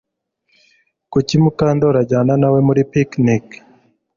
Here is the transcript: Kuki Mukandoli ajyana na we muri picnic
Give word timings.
Kuki 1.11 1.33
Mukandoli 1.43 1.97
ajyana 2.03 2.33
na 2.41 2.47
we 2.53 2.59
muri 2.67 2.81
picnic 2.93 3.45